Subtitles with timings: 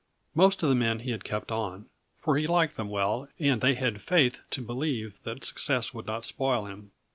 [0.33, 1.85] Most of the men he had kept on,
[2.17, 6.25] for he liked them well and they had faith to believe that success would not
[6.25, 6.91] spoil him.